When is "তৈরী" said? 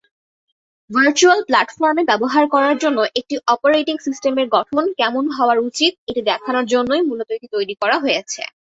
7.53-7.75